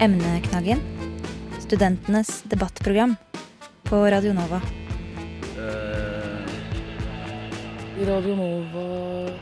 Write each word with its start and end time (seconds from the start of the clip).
Emneknaggen. 0.00 0.80
Studentenes 1.60 2.42
debattprogram 2.42 3.16
på 3.84 3.96
Radio 4.10 4.32
Nova. 4.32 4.60
eh, 5.58 6.44
Radio 8.08 8.34
Nova 8.36 9.38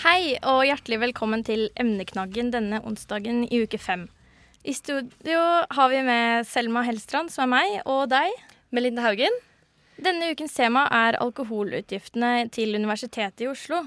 Hei 0.00 0.38
og 0.48 0.62
hjertelig 0.64 1.00
velkommen 1.02 1.42
til 1.44 1.66
Emneknaggen 1.76 2.48
denne 2.54 2.80
onsdagen 2.88 3.42
i 3.44 3.62
uke 3.66 3.76
fem. 3.78 4.08
I 4.64 4.72
studio 4.72 5.40
har 5.70 5.88
vi 5.92 6.00
med 6.02 6.46
Selma 6.48 6.82
Hellstrand, 6.86 7.28
som 7.28 7.44
er 7.44 7.52
meg, 7.52 7.82
og 7.84 8.08
deg. 8.08 8.32
Melinda 8.72 9.02
Haugen. 9.04 9.36
Denne 10.00 10.30
ukens 10.32 10.54
tema 10.56 10.86
er 10.88 11.18
alkoholutgiftene 11.20 12.48
til 12.48 12.72
Universitetet 12.76 13.44
i 13.44 13.48
Oslo. 13.50 13.82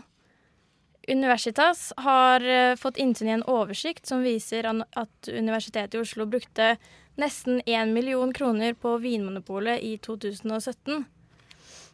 Universitas 1.08 1.94
har 1.98 2.44
eh, 2.48 2.76
fått 2.76 2.98
innsyn 2.98 3.28
i 3.28 3.32
en 3.32 3.44
oversikt 3.44 4.08
som 4.08 4.24
viser 4.24 4.68
at 4.72 5.28
Universitetet 5.28 5.98
i 5.98 6.04
Oslo 6.04 6.26
brukte 6.26 6.76
nesten 7.20 7.62
1 7.66 7.92
million 7.92 8.34
kroner 8.34 8.74
på 8.74 8.98
Vinmonopolet 8.98 9.84
i 9.84 9.98
2017. 9.98 11.04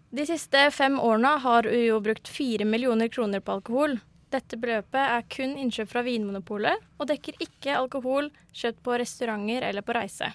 De 0.09 0.25
siste 0.25 0.71
fem 0.71 0.99
årene 0.99 1.35
har 1.41 1.67
UiO 1.67 1.99
brukt 2.01 2.27
4 2.27 2.65
millioner 2.65 3.07
kroner 3.07 3.39
på 3.39 3.57
alkohol. 3.57 3.97
Dette 4.29 4.57
beløpet 4.61 5.01
er 5.01 5.25
kun 5.29 5.57
innkjøp 5.57 5.89
fra 5.89 6.05
Vinmonopolet, 6.05 6.77
og 6.97 7.09
dekker 7.09 7.41
ikke 7.41 7.77
alkohol 7.77 8.29
kjøpt 8.53 8.83
på 8.85 8.97
restauranter 9.01 9.65
eller 9.69 9.85
på 9.85 9.97
reise. 9.97 10.29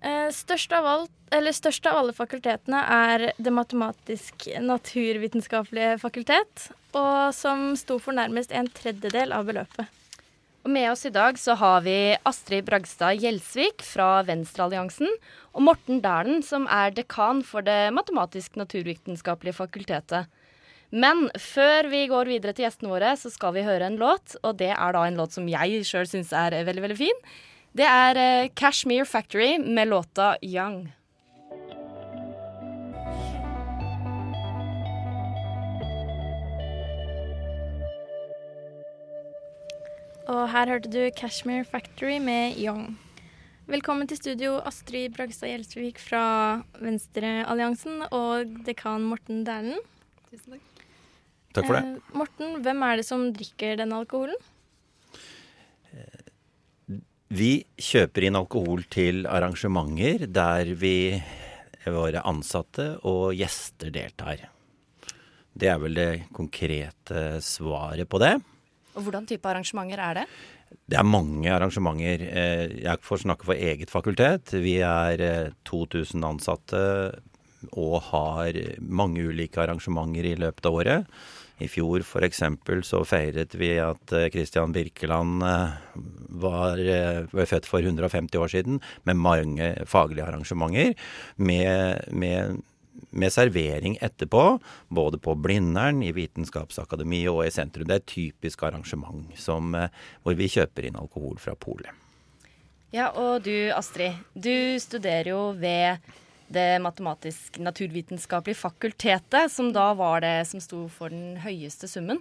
Eh, 0.00 0.32
Størst 0.32 0.72
av, 0.72 0.86
alt, 0.88 1.12
størst 1.52 1.84
av 1.90 1.98
alle 2.00 2.14
fakultetene 2.16 2.80
er 2.80 3.36
det 3.36 3.52
matematisk-naturvitenskapelige 3.52 5.98
fakultet, 6.00 6.72
og 6.96 7.34
som 7.36 7.76
sto 7.76 8.00
for 8.00 8.16
nærmest 8.16 8.48
en 8.56 8.64
tredjedel 8.72 9.28
av 9.36 9.44
beløpet. 9.50 9.84
Og 10.64 10.70
med 10.72 10.88
oss 10.90 11.06
i 11.08 11.12
dag 11.12 11.38
så 11.40 11.54
har 11.56 11.80
vi 11.84 12.16
Astrid 12.28 12.64
Bragstad 12.66 13.14
Gjelsvik 13.20 13.82
fra 13.84 14.22
Venstrealliansen, 14.28 15.08
og 15.56 15.62
Morten 15.68 16.00
Dæhlen, 16.04 16.42
som 16.44 16.66
er 16.68 16.90
dekan 16.96 17.42
for 17.44 17.60
det 17.64 17.92
matematisk-naturvitenskapelige 17.96 19.56
fakultetet. 19.56 20.24
Men 20.90 21.30
før 21.38 21.88
vi 21.92 22.08
går 22.10 22.28
videre 22.28 22.52
til 22.56 22.64
gjestene 22.66 22.92
våre, 22.92 23.14
så 23.16 23.30
skal 23.32 23.54
vi 23.56 23.68
høre 23.68 23.86
en 23.88 24.00
låt, 24.00 24.36
og 24.42 24.58
det 24.60 24.72
er 24.74 24.92
da 24.96 25.00
en 25.06 25.20
låt 25.20 25.32
som 25.36 25.48
jeg 25.48 25.84
sjøl 25.86 26.08
syns 26.08 26.32
er 26.36 26.50
veldig, 26.66 26.82
veldig 26.88 26.98
fin. 26.98 27.18
Det 27.70 27.86
er 27.86 28.18
eh, 28.18 28.48
Cashmere 28.58 29.04
Factory 29.06 29.58
med 29.62 29.88
låta 29.88 30.32
Young. 30.42 30.88
Og 40.26 40.42
her 40.50 40.66
hørte 40.66 40.90
du 40.90 40.98
Cashmere 41.14 41.64
Factory 41.64 42.18
med 42.18 42.58
Young. 42.58 42.98
Velkommen 43.70 44.10
til 44.10 44.18
studio, 44.18 44.58
Astrid 44.66 45.14
Bragstad 45.14 45.52
Gjelsvik 45.52 46.02
fra 46.02 46.24
Venstrealliansen 46.82 48.02
og 48.10 48.50
dekan 48.66 49.06
Morten 49.06 49.44
Dæhlen. 49.46 49.78
Takk 51.54 51.68
for 51.68 51.78
det. 51.78 51.84
Eh, 51.86 52.18
Morten, 52.18 52.58
hvem 52.66 52.82
er 52.82 52.98
det 52.98 53.06
som 53.06 53.28
drikker 53.30 53.78
denne 53.78 54.02
alkoholen? 54.02 54.34
Vi 57.30 57.60
kjøper 57.78 58.24
inn 58.26 58.34
alkohol 58.34 58.80
til 58.90 59.22
arrangementer 59.30 60.24
der 60.26 60.72
vi, 60.74 61.14
våre 61.86 62.24
ansatte 62.26 62.96
og 63.06 63.36
gjester 63.38 63.92
deltar. 63.94 64.48
Det 65.54 65.68
er 65.70 65.78
vel 65.78 65.94
det 65.94 66.08
konkrete 66.34 67.38
svaret 67.44 68.08
på 68.10 68.18
det. 68.22 68.34
Og 68.98 69.04
hvordan 69.06 69.28
type 69.30 69.46
arrangementer 69.46 70.02
er 70.02 70.18
det? 70.20 70.24
Det 70.90 70.98
er 70.98 71.06
mange 71.06 71.50
arrangementer. 71.54 72.26
Eh, 72.26 72.74
Jeg 72.82 73.02
får 73.06 73.22
snakke 73.22 73.46
for 73.46 73.54
eget 73.54 73.90
fakultet. 73.90 74.50
Vi 74.50 74.80
er 74.82 75.22
eh, 75.22 75.52
2000 75.70 76.26
ansatte 76.26 76.82
og 77.78 78.00
har 78.10 78.58
mange 78.82 79.22
ulike 79.30 79.62
arrangementer 79.62 80.26
i 80.32 80.34
løpet 80.34 80.66
av 80.66 80.80
året. 80.82 81.06
I 81.60 81.68
fjor 81.68 82.02
f.eks. 82.02 82.42
så 82.88 83.04
feiret 83.06 83.54
vi 83.54 83.76
at 83.78 84.18
eh, 84.18 84.30
Christian 84.34 84.74
Birkeland 84.74 85.46
var, 86.40 86.80
eh, 86.80 87.26
født 87.30 87.68
for 87.68 87.84
150 87.84 88.38
år 88.38 88.50
siden, 88.52 88.80
med 89.04 89.16
mange 89.16 89.74
faglige 89.86 90.26
arrangementer. 90.26 90.94
Med, 91.36 92.04
med, 92.12 92.60
med 93.10 93.32
servering 93.32 93.98
etterpå, 94.00 94.60
både 94.88 95.18
på 95.18 95.34
Blindern, 95.34 96.02
i 96.02 96.12
Vitenskapsakademiet 96.12 97.32
og 97.32 97.46
i 97.46 97.54
sentrum. 97.54 97.88
Det 97.88 97.96
er 97.96 98.04
et 98.04 98.14
typisk 98.14 98.62
arrangement 98.62 99.30
som, 99.38 99.74
eh, 99.74 99.88
hvor 100.22 100.36
vi 100.38 100.48
kjøper 100.48 100.88
inn 100.88 101.00
alkohol 101.00 101.38
fra 101.38 101.54
polet. 101.54 101.90
Ja, 102.90 103.12
og 103.14 103.44
du 103.46 103.70
Astrid, 103.70 104.18
du 104.34 104.78
studerer 104.82 105.30
jo 105.30 105.52
ved 105.54 106.02
det 106.50 106.80
matematisk-naturvitenskapelige 106.82 108.58
fakultetet, 108.58 109.52
som 109.52 109.70
da 109.72 109.92
var 109.94 110.24
det 110.24 110.48
som 110.50 110.62
sto 110.62 110.88
for 110.90 111.12
den 111.12 111.38
høyeste 111.44 111.86
summen. 111.86 112.18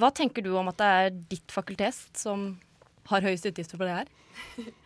Hva 0.00 0.08
tenker 0.14 0.44
du 0.44 0.54
om 0.56 0.70
at 0.70 0.78
det 0.80 0.88
er 0.88 1.18
ditt 1.34 1.52
fakultet 1.52 2.16
som 2.16 2.54
har 3.08 3.26
høyest 3.26 3.48
utgifter 3.50 3.80
på 3.80 3.88
det 3.88 3.98
her? 4.02 4.14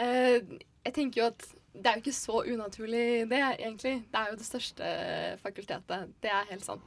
Eh, 0.00 0.38
jeg 0.80 0.94
tenker 0.96 1.20
jo 1.20 1.24
at 1.28 1.42
det 1.74 1.90
er 1.90 1.98
jo 1.98 2.00
ikke 2.00 2.14
så 2.16 2.38
unaturlig, 2.40 3.26
det, 3.28 3.40
egentlig. 3.50 3.98
Det 4.08 4.16
er 4.16 4.30
jo 4.30 4.38
det 4.40 4.46
største 4.46 4.92
fakultetet. 5.42 6.14
Det 6.24 6.30
er 6.32 6.48
helt 6.48 6.64
sant. 6.64 6.86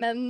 Men 0.00 0.22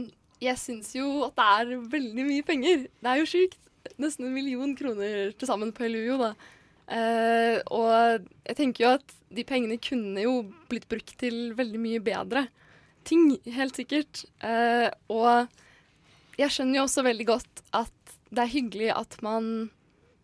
jeg 0.42 0.58
syns 0.58 0.90
jo 0.96 1.06
at 1.28 1.36
det 1.38 1.46
er 1.60 1.84
veldig 1.92 2.24
mye 2.26 2.46
penger. 2.48 2.88
Det 2.90 3.12
er 3.12 3.20
jo 3.20 3.28
sjukt. 3.30 3.60
Nesten 4.02 4.26
en 4.26 4.34
million 4.34 4.74
kroner 4.74 5.30
til 5.38 5.48
sammen 5.48 5.70
på 5.76 5.86
LUO, 5.86 6.18
da. 6.18 6.32
Uh, 6.90 7.62
og 7.70 8.26
jeg 8.48 8.58
tenker 8.58 8.84
jo 8.84 8.92
at 8.98 9.12
de 9.30 9.46
pengene 9.46 9.78
kunne 9.78 10.24
jo 10.24 10.40
blitt 10.66 10.88
brukt 10.90 11.14
til 11.22 11.52
veldig 11.54 11.78
mye 11.78 12.02
bedre 12.02 12.48
ting, 13.06 13.36
helt 13.54 13.78
sikkert. 13.78 14.24
Uh, 14.42 14.90
og 15.12 16.40
jeg 16.40 16.52
skjønner 16.52 16.80
jo 16.80 16.86
også 16.88 17.04
veldig 17.06 17.26
godt 17.28 17.64
at 17.76 17.99
det 18.30 18.44
er 18.44 18.52
hyggelig 18.54 18.90
at 18.94 19.16
man 19.24 19.70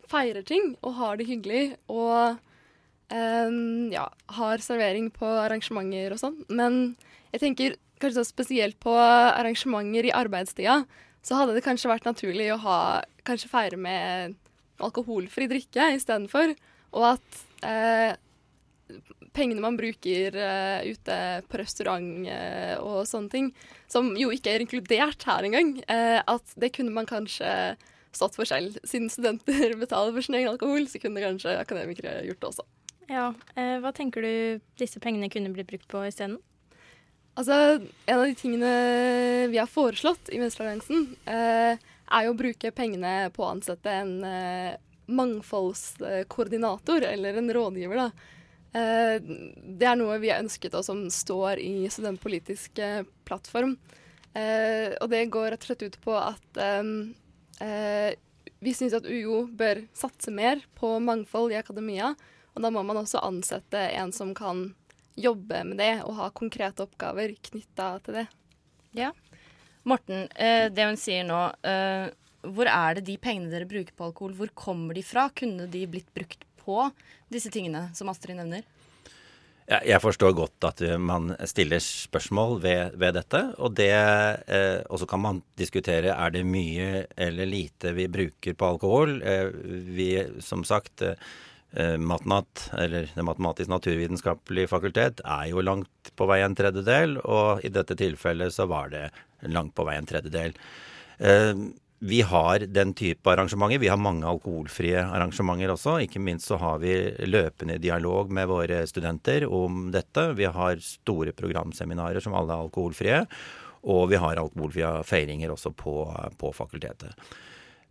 feirer 0.06 0.44
ting 0.46 0.74
og 0.82 0.96
har 1.00 1.18
det 1.18 1.28
hyggelig. 1.28 1.64
Og 1.90 2.38
um, 3.10 3.90
ja, 3.92 4.06
har 4.38 4.62
servering 4.64 5.10
på 5.14 5.26
arrangementer 5.26 6.14
og 6.14 6.22
sånn. 6.22 6.38
Men 6.48 6.96
jeg 7.34 7.42
tenker 7.42 7.76
kanskje 8.00 8.20
så 8.20 8.28
spesielt 8.28 8.78
på 8.82 8.92
arrangementer 8.92 10.08
i 10.08 10.14
arbeidstida, 10.14 10.82
så 11.26 11.40
hadde 11.40 11.56
det 11.56 11.64
kanskje 11.66 11.90
vært 11.90 12.06
naturlig 12.06 12.52
å 12.54 12.60
ha 12.62 12.80
kanskje 13.26 13.50
feire 13.50 13.78
med 13.80 14.36
alkoholfri 14.82 15.48
drikke 15.50 15.90
istedenfor. 15.96 16.52
Og 16.96 17.06
at 17.16 17.40
eh, 17.66 18.14
pengene 19.36 19.64
man 19.64 19.78
bruker 19.78 20.36
eh, 20.38 20.92
ute 20.92 21.18
på 21.50 21.60
restaurant 21.60 22.28
eh, 22.30 22.76
og 22.78 23.08
sånne 23.08 23.32
ting, 23.32 23.50
som 23.90 24.12
jo 24.18 24.30
ikke 24.34 24.54
er 24.54 24.64
inkludert 24.64 25.26
her 25.28 25.48
engang, 25.48 25.74
eh, 25.90 26.20
at 26.20 26.56
det 26.60 26.72
kunne 26.76 26.94
man 26.94 27.08
kanskje 27.08 27.50
stått 28.16 28.36
for 28.38 28.48
selv. 28.48 28.78
Siden 28.88 29.10
studenter 29.12 29.76
betaler 29.82 30.14
for 30.16 30.26
sin 30.26 30.38
egen 30.38 30.52
alkohol, 30.52 30.88
så 30.90 31.00
kunne 31.02 31.24
kanskje 31.24 31.56
akademikere 31.60 32.22
gjort 32.26 32.42
det 32.42 32.50
også. 32.52 32.66
Ja, 33.06 33.30
eh, 33.54 33.76
Hva 33.82 33.92
tenker 33.94 34.24
du 34.24 34.62
disse 34.80 35.02
pengene 35.02 35.30
kunne 35.32 35.52
blitt 35.54 35.70
brukt 35.70 35.88
på 35.90 36.02
isteden? 36.08 36.40
Altså, 37.36 37.82
en 38.08 38.16
av 38.16 38.24
de 38.24 38.34
tingene 38.38 38.70
vi 39.52 39.60
har 39.60 39.68
foreslått 39.68 40.30
i 40.32 40.40
Venstrealliansen, 40.40 41.10
eh, 41.28 41.76
er 42.06 42.24
jo 42.24 42.32
å 42.32 42.38
bruke 42.38 42.72
pengene 42.72 43.28
på 43.34 43.44
å 43.44 43.50
ansette 43.52 43.92
en 43.92 44.14
eh, 44.24 44.78
mangfoldskoordinator, 45.06 47.04
eller 47.04 47.36
en 47.36 47.52
rådgiver, 47.52 48.06
da. 48.06 48.32
Eh, 48.76 49.20
det 49.78 49.88
er 49.88 49.98
noe 49.98 50.18
vi 50.20 50.30
har 50.32 50.42
ønsket 50.42 50.74
og 50.76 50.84
som 50.86 51.06
står 51.12 51.60
i 51.62 51.86
studentpolitisk 51.92 52.80
eh, 52.82 53.04
plattform. 53.28 53.76
Eh, 54.36 54.92
og 55.00 55.08
det 55.12 55.26
går 55.32 55.52
rett 55.54 55.62
og 55.64 55.70
slett 55.70 55.86
ut 55.86 56.00
på 56.04 56.16
at 56.18 56.60
vi 57.58 58.72
syns 58.76 58.96
at 58.96 59.06
UiO 59.08 59.46
bør 59.48 59.80
satse 59.96 60.32
mer 60.34 60.60
på 60.76 60.90
mangfold 61.00 61.54
i 61.54 61.58
akademia. 61.60 62.10
Og 62.56 62.64
da 62.64 62.72
må 62.72 62.82
man 62.88 63.00
også 63.02 63.20
ansette 63.24 63.80
en 63.96 64.12
som 64.16 64.34
kan 64.36 64.70
jobbe 65.16 65.62
med 65.64 65.80
det 65.80 65.92
og 66.04 66.16
ha 66.18 66.28
konkrete 66.36 66.84
oppgaver 66.84 67.34
knytta 67.48 67.88
til 68.04 68.20
det. 68.20 68.26
Ja. 68.96 69.12
Morten, 69.86 70.26
eh, 70.34 70.68
det 70.72 70.86
hun 70.88 70.98
sier 71.00 71.24
nå, 71.24 71.40
eh, 71.62 72.08
hvor 72.46 72.68
er 72.70 72.96
det 72.96 73.06
de 73.06 73.16
pengene 73.20 73.50
dere 73.52 73.68
bruker 73.68 73.94
på 73.96 74.08
alkohol, 74.08 74.34
hvor 74.38 74.52
kommer 74.54 74.96
de 74.96 75.02
fra? 75.02 75.28
Kunne 75.30 75.68
de 75.70 75.84
blitt 75.86 76.12
brukt 76.14 76.44
på 76.62 76.90
disse 77.32 77.50
tingene 77.52 77.90
som 77.94 78.08
Astrid 78.10 78.38
nevner? 78.38 78.64
Jeg 79.66 79.98
forstår 79.98 80.34
godt 80.38 80.64
at 80.68 80.80
man 81.02 81.32
stiller 81.50 81.80
spørsmål 81.82 82.60
ved, 82.62 82.92
ved 83.02 83.16
dette. 83.18 83.40
Og 83.58 83.72
det, 83.74 83.90
eh, 84.46 84.78
så 84.86 85.08
kan 85.10 85.20
man 85.24 85.40
diskutere 85.58 86.14
er 86.14 86.30
det 86.30 86.44
mye 86.46 87.06
eller 87.18 87.50
lite 87.50 87.90
vi 87.96 88.06
bruker 88.06 88.54
på 88.54 88.68
alkohol. 88.68 89.16
Eh, 89.26 89.50
vi, 89.96 90.10
som 90.38 90.62
sagt, 90.62 91.02
eh, 91.02 91.96
Matmat, 91.98 92.70
eller 92.78 93.10
Det 93.12 93.24
matematisk-naturvitenskapelige 93.26 94.70
fakultet, 94.70 95.20
er 95.24 95.50
jo 95.50 95.60
langt 95.60 96.14
på 96.14 96.26
vei 96.30 96.40
en 96.40 96.54
tredjedel. 96.54 97.18
Og 97.24 97.64
i 97.64 97.68
dette 97.68 97.96
tilfellet 97.98 98.54
så 98.54 98.68
var 98.70 98.88
det 98.88 99.10
langt 99.42 99.74
på 99.74 99.84
vei 99.84 99.96
en 99.98 100.06
tredjedel. 100.06 100.54
Eh, 101.18 101.54
vi 101.98 102.20
har 102.20 102.58
den 102.58 102.92
type 102.94 103.30
arrangementer. 103.30 103.80
Vi 103.80 103.88
har 103.88 104.00
mange 104.00 104.26
alkoholfrie 104.28 105.00
arrangementer 105.00 105.72
også. 105.72 105.96
Ikke 106.04 106.20
minst 106.20 106.50
så 106.50 106.58
har 106.60 106.80
vi 106.82 106.92
løpende 107.24 107.78
dialog 107.80 108.32
med 108.32 108.50
våre 108.50 108.82
studenter 108.88 109.46
om 109.48 109.88
dette. 109.94 110.28
Vi 110.36 110.44
har 110.44 110.82
store 110.84 111.32
programseminarer 111.36 112.20
som 112.20 112.36
alle 112.36 112.52
er 112.52 112.68
alkoholfrie. 112.68 113.22
Og 113.86 114.10
vi 114.12 114.20
har 114.20 114.36
alkoholfrie 114.42 114.92
feiringer 115.08 115.54
også 115.54 115.72
på, 115.72 115.98
på 116.36 116.52
fakultetet. 116.56 117.16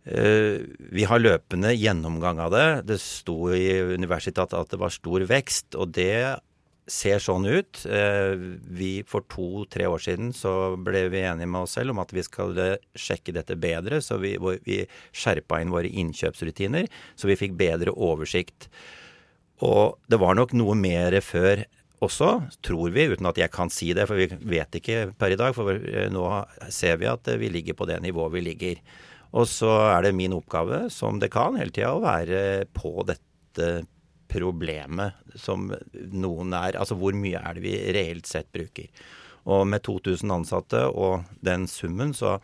Uh, 0.06 0.62
vi 0.94 1.02
har 1.02 1.18
løpende 1.18 1.72
gjennomgang 1.74 2.38
av 2.44 2.52
det. 2.54 2.66
Det 2.92 3.00
sto 3.02 3.50
i 3.50 3.66
universitetet 3.96 4.54
at 4.54 4.70
det 4.70 4.78
var 4.78 4.94
stor 4.94 5.24
vekst, 5.26 5.74
og 5.74 5.96
det 5.96 6.38
ser 6.86 7.22
sånn 7.22 7.46
ut. 7.46 7.82
Eh, 7.86 8.34
vi 8.78 8.90
For 9.06 9.26
to-tre 9.30 9.88
år 9.90 10.02
siden 10.02 10.32
så 10.36 10.76
ble 10.78 11.06
vi 11.12 11.24
enige 11.26 11.50
med 11.50 11.66
oss 11.66 11.76
selv 11.78 11.94
om 11.94 12.02
at 12.02 12.12
vi 12.14 12.24
skal 12.26 12.54
sjekke 12.94 13.34
dette 13.36 13.58
bedre. 13.58 14.00
Så 14.04 14.20
vi, 14.22 14.36
vi 14.64 14.82
skjerpa 15.12 15.60
inn 15.62 15.74
våre 15.74 15.90
innkjøpsrutiner, 15.90 16.86
så 17.18 17.30
vi 17.30 17.38
fikk 17.38 17.58
bedre 17.58 17.94
oversikt. 17.94 18.70
Og 19.66 19.96
det 20.10 20.20
var 20.20 20.36
nok 20.38 20.54
noe 20.56 20.76
mer 20.78 21.18
før 21.24 21.64
også, 22.04 22.30
tror 22.64 22.92
vi, 22.92 23.06
uten 23.08 23.28
at 23.30 23.38
jeg 23.40 23.52
kan 23.54 23.70
si 23.72 23.88
det, 23.96 24.04
for 24.08 24.20
vi 24.20 24.28
vet 24.28 24.78
ikke 24.78 25.14
per 25.16 25.32
i 25.32 25.40
dag. 25.40 25.56
For 25.56 25.74
eh, 25.74 26.08
nå 26.12 26.28
ser 26.70 27.00
vi 27.02 27.10
at 27.10 27.28
vi 27.40 27.50
ligger 27.52 27.78
på 27.78 27.88
det 27.88 27.98
nivået 28.04 28.36
vi 28.36 28.46
ligger. 28.46 28.80
Og 29.36 29.48
så 29.50 29.72
er 29.90 30.06
det 30.06 30.16
min 30.16 30.36
oppgave 30.36 30.86
som 30.92 31.18
dekan 31.20 31.58
hele 31.58 31.74
tida 31.74 31.92
å 31.96 32.04
være 32.04 32.68
på 32.76 33.02
dette 33.08 33.86
problemet 34.30 35.16
som 35.38 35.68
noen 35.94 36.54
er. 36.56 36.78
Altså 36.78 36.98
hvor 36.98 37.16
mye 37.16 37.40
er 37.40 37.56
det 37.56 37.64
vi 37.64 37.76
reelt 37.96 38.28
sett 38.30 38.50
bruker. 38.54 38.88
Og 39.46 39.66
med 39.70 39.84
2000 39.86 40.32
ansatte 40.34 40.82
og 40.90 41.26
den 41.46 41.68
summen, 41.70 42.14
så 42.16 42.38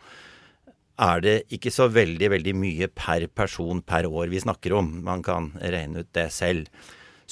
er 1.03 1.23
det 1.25 1.37
ikke 1.53 1.71
så 1.73 1.89
veldig, 1.91 2.29
veldig 2.35 2.53
mye 2.55 2.87
per 2.93 3.25
person 3.33 3.81
per 3.81 4.07
år 4.07 4.29
vi 4.31 4.43
snakker 4.43 4.75
om. 4.77 4.91
Man 5.03 5.23
kan 5.25 5.51
regne 5.59 6.03
ut 6.03 6.11
det 6.15 6.29
selv. 6.31 6.69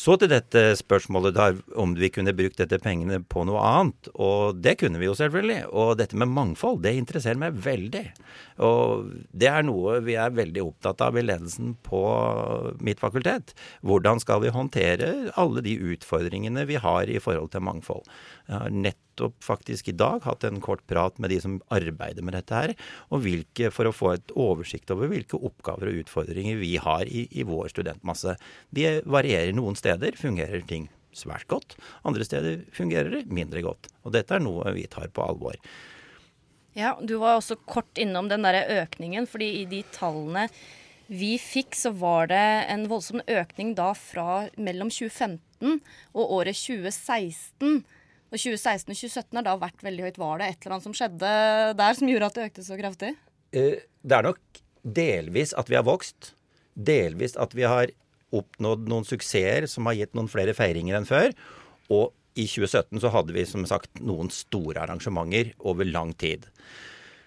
Så 0.01 0.15
til 0.17 0.31
dette 0.31 0.61
spørsmålet 0.79 1.35
da, 1.35 1.47
om 1.77 1.91
vi 1.97 2.09
kunne 2.13 2.33
brukt 2.33 2.57
dette 2.57 2.79
pengene 2.81 3.19
på 3.21 3.43
noe 3.45 3.61
annet. 3.61 4.09
Og 4.15 4.57
det 4.63 4.77
kunne 4.81 4.97
vi 5.01 5.05
jo 5.05 5.13
selvfølgelig. 5.17 5.59
Og 5.77 5.93
dette 5.99 6.17
med 6.17 6.31
mangfold, 6.31 6.79
det 6.85 6.95
interesserer 6.97 7.37
meg 7.41 7.59
veldig. 7.61 8.03
Og 8.65 9.11
det 9.29 9.51
er 9.51 9.67
noe 9.67 9.99
vi 10.05 10.17
er 10.17 10.33
veldig 10.33 10.63
opptatt 10.65 11.03
av 11.05 11.19
i 11.19 11.25
ledelsen 11.25 11.75
på 11.85 12.01
mitt 12.81 13.03
fakultet. 13.03 13.53
Hvordan 13.85 14.23
skal 14.23 14.41
vi 14.45 14.55
håndtere 14.55 15.11
alle 15.37 15.61
de 15.65 15.77
utfordringene 15.93 16.65
vi 16.69 16.81
har 16.81 17.11
i 17.11 17.21
forhold 17.21 17.53
til 17.53 17.65
mangfold. 17.67 18.07
Jeg 18.49 18.57
har 18.57 18.73
nettopp 19.21 19.43
faktisk 19.43 19.89
i 19.89 19.95
dag 19.95 20.23
hatt 20.23 20.43
en 20.43 20.61
kort 20.61 20.85
prat 20.87 21.17
med 21.19 21.29
de 21.29 21.39
som 21.41 21.61
arbeider 21.69 22.23
med 22.23 22.33
dette 22.33 22.53
her, 22.53 22.73
og 23.11 23.21
hvilke, 23.21 23.71
for 23.71 23.85
å 23.87 23.93
få 23.93 24.13
et 24.15 24.31
oversikt 24.35 24.91
over 24.91 25.07
hvilke 25.11 25.37
oppgaver 25.37 25.89
og 25.91 26.01
utfordringer 26.03 26.57
vi 26.57 26.77
har 26.77 27.05
i, 27.05 27.27
i 27.31 27.43
vår 27.43 27.69
studentmasse. 27.69 28.35
De 28.71 29.01
varierer. 29.05 29.53
Noen 29.53 29.75
steder 29.75 30.15
fungerer 30.17 30.61
ting 30.65 30.89
svært 31.13 31.47
godt, 31.51 31.75
andre 32.07 32.23
steder 32.23 32.61
fungerer 32.71 33.11
det 33.11 33.25
mindre 33.27 33.61
godt. 33.61 33.89
Og 34.05 34.13
dette 34.15 34.35
er 34.35 34.43
noe 34.43 34.71
vi 34.73 34.87
tar 34.87 35.11
på 35.11 35.23
alvor. 35.25 35.57
Ja, 36.73 36.95
Du 37.03 37.17
var 37.19 37.35
også 37.35 37.57
kort 37.67 37.97
innom 37.99 38.29
den 38.31 38.47
der 38.47 38.63
økningen, 38.81 39.27
fordi 39.27 39.61
i 39.61 39.65
de 39.67 39.83
tallene 39.91 40.47
vi 41.11 41.35
fikk, 41.35 41.75
så 41.75 41.91
var 41.91 42.29
det 42.31 42.45
en 42.71 42.85
voldsom 42.87 43.19
økning 43.27 43.73
da 43.75 43.89
fra 43.91 44.45
mellom 44.55 44.87
2015 44.87 45.81
og 46.15 46.31
året 46.37 46.55
2016. 46.55 47.83
Og 48.31 48.39
2016 48.39 48.87
og 48.87 48.95
2017 48.95 49.39
har 49.39 49.45
da 49.45 49.57
vært 49.59 49.83
veldig 49.83 50.05
høyt. 50.07 50.19
Var 50.21 50.39
det 50.39 50.45
et 50.47 50.61
eller 50.61 50.75
annet 50.77 50.87
som 50.87 50.95
skjedde 50.95 51.31
der 51.81 51.97
som 51.97 52.11
gjorde 52.11 52.29
at 52.29 52.37
det 52.37 52.45
økte 52.47 52.63
så 52.63 52.77
kraftig? 52.79 53.09
Eh, 53.51 53.81
det 54.07 54.17
er 54.17 54.27
nok 54.29 54.61
delvis 54.81 55.51
at 55.59 55.71
vi 55.71 55.75
har 55.75 55.83
vokst. 55.87 56.31
Delvis 56.73 57.35
at 57.35 57.51
vi 57.57 57.67
har 57.67 57.91
oppnådd 58.31 58.87
noen 58.87 59.07
suksesser 59.07 59.67
som 59.67 59.89
har 59.89 59.97
gitt 59.99 60.15
noen 60.15 60.31
flere 60.31 60.55
feiringer 60.55 60.95
enn 60.95 61.09
før. 61.09 61.35
Og 61.91 62.13
i 62.39 62.47
2017 62.47 63.01
så 63.03 63.11
hadde 63.11 63.35
vi 63.35 63.43
som 63.47 63.67
sagt 63.67 63.99
noen 63.99 64.31
store 64.31 64.79
arrangementer 64.85 65.51
over 65.59 65.87
lang 65.89 66.15
tid. 66.15 66.47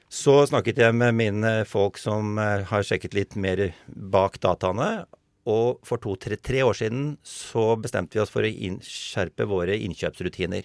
Så 0.09 0.39
snakket 0.49 0.81
jeg 0.81 0.97
med 0.97 1.17
mine 1.19 1.53
folk 1.69 2.01
som 2.01 2.39
eh, 2.41 2.65
har 2.71 2.87
sjekket 2.87 3.17
litt 3.17 3.37
mer 3.37 3.67
bak 3.89 4.41
dataene. 4.41 5.05
Og 5.51 5.81
for 5.85 6.01
to-tre 6.01 6.63
år 6.65 6.77
siden 6.79 7.15
så 7.27 7.75
bestemte 7.81 8.17
vi 8.17 8.23
oss 8.23 8.33
for 8.33 8.47
å 8.47 8.51
innskjerpe 8.51 9.47
våre 9.49 9.77
innkjøpsrutiner. 9.77 10.65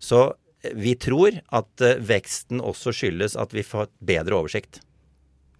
Så 0.00 0.26
eh, 0.62 0.74
vi 0.76 0.94
tror 1.00 1.40
at 1.48 1.84
eh, 1.84 2.00
veksten 2.04 2.60
også 2.60 2.92
skyldes 2.96 3.38
at 3.40 3.56
vi 3.56 3.64
får 3.64 3.88
bedre 4.04 4.42
oversikt. 4.42 4.82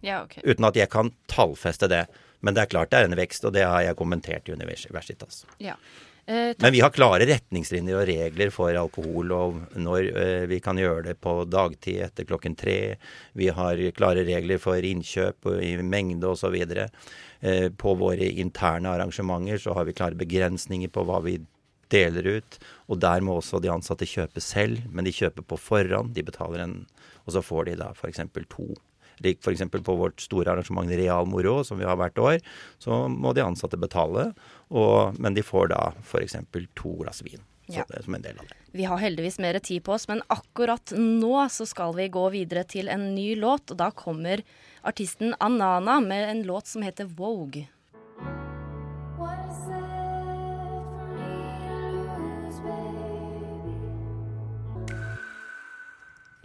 Ja, 0.04 0.22
ok. 0.24 0.40
Uten 0.44 0.68
at 0.68 0.76
jeg 0.76 0.92
kan 0.92 1.12
tallfeste 1.30 1.88
det. 1.90 2.04
Men 2.40 2.56
det 2.56 2.64
er 2.64 2.70
klart 2.72 2.92
det 2.92 3.02
er 3.02 3.08
en 3.08 3.18
vekst, 3.18 3.44
og 3.44 3.52
det 3.52 3.66
har 3.68 3.82
jeg 3.84 3.98
kommentert 3.98 4.48
i 4.48 4.54
Universitas. 4.56 5.42
Ja. 5.60 5.76
Eh, 6.30 6.54
Men 6.58 6.72
vi 6.72 6.80
har 6.80 6.92
klare 6.94 7.26
retningslinjer 7.26 7.96
og 7.98 8.06
regler 8.06 8.52
for 8.54 8.76
alkohol, 8.78 9.32
og 9.34 9.56
når 9.74 10.10
eh, 10.14 10.44
vi 10.46 10.60
kan 10.62 10.78
gjøre 10.78 11.08
det 11.08 11.16
på 11.18 11.32
dagtid 11.50 12.04
etter 12.06 12.28
klokken 12.28 12.54
tre. 12.58 12.76
Vi 13.34 13.48
har 13.50 13.80
klare 13.96 14.22
regler 14.28 14.60
for 14.62 14.78
innkjøp 14.78 15.48
i 15.58 15.72
mengde 15.82 16.30
osv. 16.30 16.54
Eh, 16.62 17.66
på 17.74 17.94
våre 17.98 18.28
interne 18.44 18.92
arrangementer 18.92 19.58
så 19.58 19.74
har 19.74 19.88
vi 19.88 19.96
klare 19.98 20.20
begrensninger 20.20 20.92
på 20.94 21.02
hva 21.08 21.18
vi 21.26 21.40
deler 21.90 22.36
ut. 22.38 22.60
Og 22.86 23.02
der 23.02 23.26
må 23.26 23.40
også 23.40 23.58
de 23.58 23.72
ansatte 23.74 24.06
kjøpe 24.06 24.44
selv, 24.44 24.86
men 24.86 25.08
de 25.08 25.16
kjøper 25.16 25.42
på 25.42 25.58
forhånd. 25.58 26.14
De 26.14 26.22
betaler 26.22 26.62
en 26.62 26.84
Og 27.26 27.34
så 27.34 27.42
får 27.44 27.64
de 27.66 27.74
da 27.76 27.90
f.eks. 27.92 28.22
to 28.48 28.70
Lik 29.24 29.40
f.eks. 29.44 29.62
på 29.70 29.96
vårt 29.96 30.20
store 30.24 30.52
arrangement 30.52 30.90
Real 30.90 31.28
Moro, 31.28 31.60
som 31.64 31.80
vi 31.80 31.88
har 31.88 31.98
hvert 32.00 32.18
år, 32.18 32.40
så 32.80 33.04
må 33.08 33.34
de 33.36 33.44
ansatte 33.44 33.80
betale. 33.80 34.30
Og, 34.70 35.16
men 35.20 35.36
de 35.36 35.44
får 35.44 35.72
da 35.74 35.90
f.eks. 36.04 36.38
to 36.78 36.96
glass 37.02 37.24
vin. 37.26 37.42
Ja. 37.70 37.84
som 38.02 38.16
en 38.16 38.22
del 38.22 38.34
av 38.34 38.48
det. 38.48 38.56
Vi 38.74 38.82
har 38.84 38.98
heldigvis 38.98 39.36
mer 39.38 39.58
tid 39.62 39.84
på 39.86 39.92
oss, 39.94 40.08
men 40.10 40.24
akkurat 40.26 40.90
nå 40.96 41.44
så 41.54 41.66
skal 41.66 41.94
vi 41.94 42.08
gå 42.10 42.24
videre 42.34 42.64
til 42.66 42.90
en 42.90 43.12
ny 43.14 43.36
låt. 43.38 43.70
Og 43.70 43.78
da 43.78 43.92
kommer 43.94 44.42
artisten 44.82 45.36
Anana 45.38 46.00
med 46.02 46.30
en 46.32 46.42
låt 46.48 46.66
som 46.66 46.82
heter 46.82 47.06
Vogue. 47.06 47.68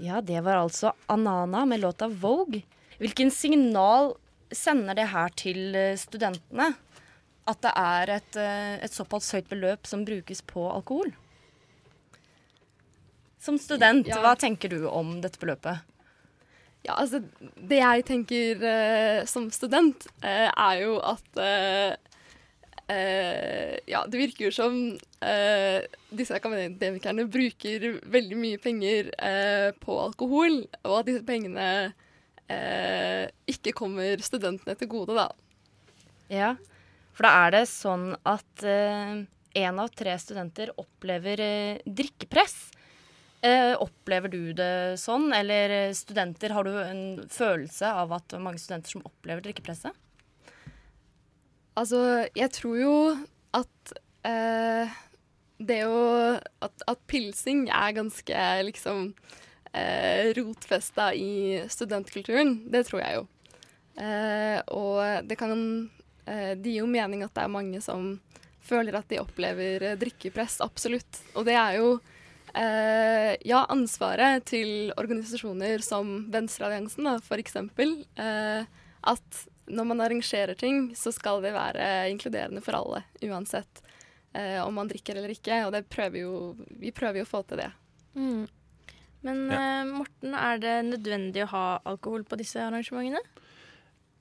Ja, 0.06 0.22
det 0.22 0.42
var 0.46 0.60
altså 0.62 0.94
Anana 1.10 1.66
med 1.66 1.80
låta 1.80 2.08
Vogue. 2.08 2.62
Hvilken 3.00 3.32
signal 3.32 4.14
sender 4.54 4.96
det 4.98 5.08
her 5.10 5.34
til 5.36 5.76
eh, 5.76 5.96
studentene? 5.98 6.74
At 7.50 7.62
det 7.66 7.72
er 7.78 8.12
et, 8.20 8.38
eh, 8.38 8.76
et 8.86 8.94
såpass 8.94 9.32
høyt 9.34 9.50
beløp 9.50 9.90
som 9.90 10.06
brukes 10.06 10.44
på 10.46 10.68
alkohol? 10.70 11.14
Som 13.42 13.58
student, 13.62 14.08
Ja. 14.08 14.22
hva 14.22 14.36
tenker 14.38 14.70
du 14.70 14.88
om 14.90 15.20
dette 15.22 15.42
beløpet? 15.42 15.82
Ja, 16.86 17.00
altså 17.02 17.24
Det 17.58 17.78
jeg 17.80 18.06
tenker 18.06 18.62
uh, 18.62 19.26
som 19.26 19.50
student, 19.52 20.06
uh, 20.22 20.50
er 20.54 20.82
jo 20.84 21.00
at 21.02 21.42
eh, 22.90 22.96
eh, 22.96 23.80
Ja, 23.90 24.06
det 24.08 24.22
virker 24.22 24.48
jo 24.48 24.54
som 24.56 24.78
eh, 25.22 25.86
disse 26.10 26.38
akademikerne 26.38 27.28
bruker 27.32 28.00
veldig 28.02 28.40
mye 28.40 28.62
penger 28.62 29.12
eh, 29.18 29.70
på 29.82 30.00
alkohol, 30.08 30.64
og 30.84 31.00
at 31.00 31.10
disse 31.10 31.26
pengene 31.28 31.70
eh, 32.48 33.26
ikke 33.50 33.76
kommer 33.78 34.22
studentene 34.26 34.78
til 34.80 34.92
gode, 34.92 35.18
da. 35.18 35.30
Ja, 36.30 36.56
for 37.16 37.28
da 37.28 37.46
er 37.46 37.56
det 37.60 37.66
sånn 37.72 38.12
at 38.28 38.66
én 39.56 39.80
av 39.80 39.92
tre 39.96 40.16
studenter 40.20 40.72
opplever 40.80 41.42
eh, 41.42 41.84
drikkepress. 41.86 42.56
Eh, 43.46 43.74
opplever 43.80 44.32
du 44.32 44.54
det 44.58 44.98
sånn, 45.00 45.30
eller 45.36 45.74
eh, 45.74 45.94
studenter, 45.96 46.56
har 46.56 46.68
du 46.68 46.74
en 46.82 47.04
følelse 47.32 47.92
av 48.04 48.16
at 48.18 48.36
mange 48.42 48.60
studenter 48.62 48.98
som 48.98 49.06
opplever 49.08 49.46
drikkepresset? 49.46 49.96
Altså, 51.76 52.00
jeg 52.38 52.52
tror 52.56 52.78
jo 52.80 52.96
at 53.56 53.96
eh, 54.28 54.94
det 55.60 55.82
å 55.88 56.04
at, 56.64 56.86
at 56.88 57.02
pilsing 57.12 57.66
er 57.68 57.96
ganske 57.96 58.46
liksom 58.70 59.10
eh, 59.76 60.32
rotfesta 60.38 61.12
i 61.16 61.62
studentkulturen. 61.72 62.58
Det 62.72 62.86
tror 62.88 63.04
jeg 63.04 63.20
jo. 63.20 63.26
Eh, 63.96 64.60
og 64.76 65.28
det 65.28 65.38
kan 65.40 65.56
eh, 66.28 66.52
Det 66.60 66.74
gir 66.74 66.82
jo 66.82 66.90
mening 66.92 67.22
at 67.24 67.32
det 67.36 67.46
er 67.46 67.54
mange 67.54 67.80
som 67.84 68.18
føler 68.66 68.98
at 68.98 69.08
de 69.12 69.22
opplever 69.22 69.84
eh, 69.92 69.98
drikkepress, 70.00 70.60
absolutt. 70.66 71.22
Og 71.36 71.46
det 71.48 71.56
er 71.60 71.80
jo 71.80 71.90
eh, 72.56 73.36
ja, 73.48 73.66
ansvaret 73.72 74.48
til 74.50 74.94
organisasjoner 75.00 75.84
som 75.86 76.26
Venstrealliansen, 76.34 77.12
f.eks. 77.20 77.60
Eh, 77.62 78.66
at 79.06 79.44
når 79.68 79.88
man 79.90 80.04
arrangerer 80.06 80.58
ting, 80.58 80.92
så 80.96 81.12
skal 81.14 81.42
det 81.42 81.54
være 81.56 82.10
inkluderende 82.12 82.62
for 82.64 82.78
alle, 82.78 83.04
uansett 83.26 83.82
eh, 84.34 84.60
om 84.62 84.76
man 84.78 84.90
drikker 84.92 85.18
eller 85.18 85.34
ikke. 85.34 85.64
Og 85.68 85.90
prøver 85.90 86.22
jo, 86.22 86.36
vi 86.70 86.92
prøver 86.96 87.22
jo 87.24 87.26
å 87.28 87.32
få 87.32 87.42
til 87.50 87.64
det. 87.64 87.72
Mm. 88.16 88.46
Men 89.26 89.48
Ja. 89.50 89.62
eh, 89.82 89.86
Morten, 89.90 90.36
er 90.38 90.62
det 90.62 90.76
nødvendig 90.92 91.44
å 91.46 91.52
ha 91.56 91.66
alkohol 91.86 92.24
på 92.24 92.38
disse 92.38 92.62
arrangementene? 92.62 93.24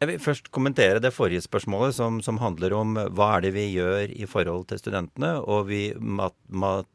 Jeg 0.00 0.08
vil 0.10 0.18
først 0.18 0.50
kommentere 0.50 1.00
det 1.00 1.12
forrige 1.14 1.44
spørsmålet, 1.44 1.94
som, 1.94 2.18
som 2.20 2.40
handler 2.42 2.72
om 2.76 2.96
hva 3.14 3.36
er 3.36 3.44
det 3.46 3.52
vi 3.54 3.68
gjør 3.76 4.10
i 4.10 4.26
forhold 4.26 4.66
til 4.68 4.80
studentene. 4.80 5.36
Og 5.40 5.68
vi, 5.68 5.94
mat, 5.96 6.34
mat, 6.48 6.88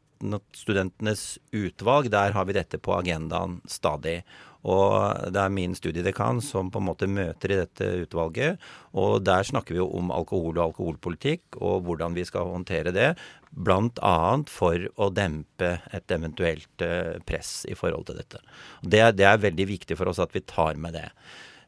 studentenes 0.52 1.38
utvalg, 1.56 2.10
der 2.12 2.34
har 2.36 2.44
vi 2.44 2.52
dette 2.52 2.78
på 2.78 2.92
agendaen 2.98 3.60
stadig. 3.66 4.20
Og 4.68 5.32
det 5.32 5.40
er 5.40 5.52
min 5.52 5.74
studiedekan 5.76 6.42
som 6.44 6.68
på 6.72 6.80
en 6.82 6.88
måte 6.90 7.08
møter 7.08 7.54
i 7.54 7.60
dette 7.62 7.90
utvalget. 8.04 8.60
Og 8.92 9.22
der 9.24 9.46
snakker 9.46 9.76
vi 9.76 9.80
jo 9.80 9.88
om 9.96 10.12
alkohol 10.12 10.58
og 10.58 10.66
alkoholpolitikk, 10.70 11.60
og 11.60 11.86
hvordan 11.86 12.16
vi 12.16 12.26
skal 12.28 12.50
håndtere 12.52 12.92
det. 12.94 13.14
Bl.a. 13.50 14.16
for 14.50 14.88
å 15.00 15.10
dempe 15.14 15.72
et 15.90 16.12
eventuelt 16.14 16.84
eh, 16.86 17.16
press 17.26 17.64
i 17.70 17.74
forhold 17.78 18.06
til 18.10 18.20
dette. 18.20 18.42
Det, 18.82 19.02
det 19.18 19.26
er 19.26 19.46
veldig 19.48 19.70
viktig 19.72 19.98
for 19.98 20.12
oss 20.12 20.22
at 20.22 20.36
vi 20.36 20.44
tar 20.44 20.78
med 20.78 20.94
det. 20.98 21.08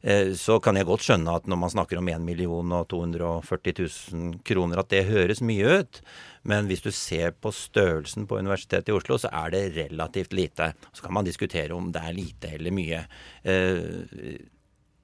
Eh, 0.02 0.32
Så 0.34 0.58
kan 0.62 0.76
jeg 0.76 0.86
godt 0.88 1.04
skjønne 1.06 1.36
at 1.36 1.46
når 1.46 1.58
man 1.62 1.70
snakker 1.70 1.98
om 2.00 2.08
1 2.10 2.22
million 2.26 2.72
og 2.74 2.88
240 2.90 3.74
000 4.12 4.40
kroner, 4.44 4.80
at 4.82 4.90
det 4.90 5.04
høres 5.06 5.42
mye 5.42 5.78
ut. 5.80 6.00
Men 6.44 6.66
hvis 6.66 6.82
du 6.82 6.90
ser 6.90 7.30
på 7.38 7.52
størrelsen 7.54 8.26
på 8.26 8.40
Universitetet 8.42 8.90
i 8.90 8.96
Oslo, 8.96 9.18
så 9.22 9.30
er 9.30 9.50
det 9.54 9.76
relativt 9.76 10.32
lite. 10.34 10.72
Så 10.92 11.04
kan 11.04 11.14
man 11.14 11.24
diskutere 11.28 11.70
om 11.76 11.92
det 11.94 12.02
er 12.02 12.16
lite 12.18 12.50
eller 12.56 12.74
mye. 12.74 13.04
Eh, 13.44 14.48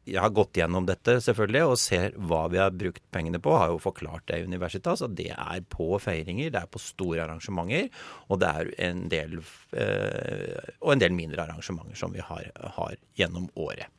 Jeg 0.09 0.23
har 0.25 0.31
gått 0.33 0.57
gjennom 0.57 0.87
dette 0.89 1.19
selvfølgelig 1.21 1.65
og 1.69 1.77
ser 1.77 2.15
hva 2.17 2.49
vi 2.49 2.57
har 2.57 2.71
brukt 2.73 3.03
pengene 3.13 3.37
på. 3.45 3.53
Har 3.53 3.69
jo 3.69 3.77
forklart 3.79 4.25
det 4.27 4.39
i 4.41 4.47
Universitas, 4.49 5.03
at 5.05 5.15
det 5.15 5.35
er 5.37 5.61
på 5.69 5.99
feiringer, 6.01 6.49
det 6.51 6.63
er 6.63 6.67
på 6.73 6.81
store 6.81 7.27
arrangementer. 7.27 7.91
Og 8.31 8.41
det 8.41 8.49
er 8.49 8.73
en 8.89 9.09
del, 9.13 9.37
eh, 9.77 10.73
og 10.81 10.93
en 10.95 10.99
del 10.99 11.13
mindre 11.13 11.45
arrangementer 11.45 11.95
som 11.95 12.11
vi 12.17 12.25
har, 12.25 12.51
har 12.57 12.97
gjennom 13.21 13.51
året. 13.55 13.93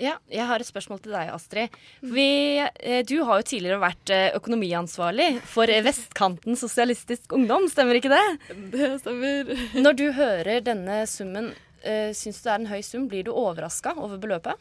Ja, 0.00 0.14
jeg 0.32 0.46
har 0.48 0.62
et 0.62 0.68
spørsmål 0.68 1.02
til 1.04 1.12
deg, 1.12 1.28
Astrid. 1.34 1.74
Vi, 2.00 2.28
eh, 2.58 3.02
du 3.04 3.18
har 3.28 3.42
jo 3.42 3.48
tidligere 3.50 3.82
vært 3.82 4.12
eh, 4.14 4.30
økonomiansvarlig 4.38 5.42
for 5.44 5.68
Vestkanten 5.84 6.56
Sosialistisk 6.56 7.34
Ungdom, 7.36 7.68
stemmer 7.68 8.00
ikke 8.00 8.12
det? 8.14 8.24
Det 8.72 8.94
stemmer. 9.02 9.52
Når 9.76 9.98
du 10.00 10.06
hører 10.16 10.64
denne 10.64 11.02
summen, 11.10 11.52
syns 11.80 12.40
du 12.40 12.48
det 12.48 12.52
er 12.52 12.58
en 12.58 12.68
høy 12.68 12.80
sum? 12.84 13.06
Blir 13.08 13.24
du 13.24 13.30
overraska 13.32 13.94
over 13.96 14.18
beløpet? 14.20 14.56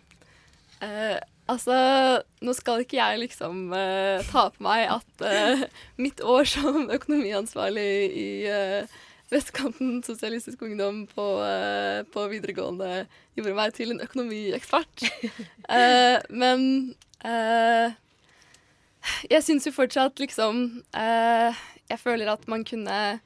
Eh, 0.83 1.17
altså, 1.51 1.75
nå 2.45 2.55
skal 2.55 2.83
ikke 2.85 2.99
jeg 2.99 3.21
liksom 3.25 3.73
eh, 3.75 4.23
ta 4.29 4.47
på 4.53 4.63
meg 4.63 4.85
at 4.93 5.25
eh, 5.27 5.65
mitt 5.99 6.23
år 6.23 6.47
som 6.47 6.87
økonomiansvarlig 6.95 7.89
i 8.15 8.29
eh, 8.47 8.99
Vestkanten 9.29 10.01
Sosialistisk 10.05 10.61
Ungdom 10.65 11.03
på, 11.11 11.25
eh, 11.45 12.01
på 12.09 12.25
videregående 12.31 13.05
gjorde 13.37 13.55
meg 13.57 13.73
til 13.77 13.93
en 13.93 14.03
økonomiekspert. 14.05 15.05
Eh, 15.69 16.17
men 16.33 16.63
eh, 17.21 17.91
jeg 19.29 19.45
syns 19.45 19.67
jo 19.67 19.73
fortsatt 19.75 20.17
liksom 20.17 20.79
eh, 20.97 21.59
Jeg 21.91 22.01
føler 22.01 22.31
at 22.31 22.47
man 22.49 22.63
kunne 22.65 23.19